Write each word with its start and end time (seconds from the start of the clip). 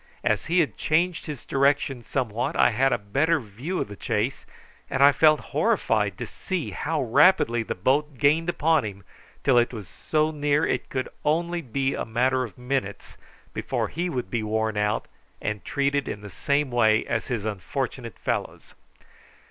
As 0.23 0.45
he 0.47 0.61
had 0.61 0.77
changed 0.77 1.27
his 1.27 1.45
direction 1.45 2.01
somewhat 2.01 2.55
I 2.55 2.71
had 2.71 2.91
a 2.91 2.97
better 2.97 3.39
view 3.39 3.79
of 3.81 3.87
the 3.87 3.95
chase, 3.95 4.47
and 4.89 5.03
I 5.03 5.11
felt 5.11 5.39
horrified 5.53 6.17
to 6.17 6.25
see 6.25 6.71
how 6.71 7.03
rapidly 7.03 7.61
the 7.61 7.75
boat 7.75 8.17
gained 8.17 8.49
upon 8.49 8.83
him 8.83 9.03
till 9.43 9.59
it 9.59 9.71
was 9.71 9.87
so 9.87 10.31
near 10.31 10.61
that 10.61 10.73
it 10.73 10.89
could 10.89 11.05
be 11.05 11.11
only 11.23 11.93
a 11.93 12.03
matter 12.03 12.43
of 12.43 12.57
minutes 12.57 13.15
before 13.53 13.89
he 13.89 14.09
would 14.09 14.31
be 14.31 14.41
worn 14.41 14.75
out 14.75 15.07
and 15.39 15.63
treated 15.63 16.07
in 16.07 16.21
the 16.21 16.31
same 16.31 16.71
way 16.71 17.05
as 17.05 17.27
his 17.27 17.45
unfortunate 17.45 18.17
fellows. 18.17 18.73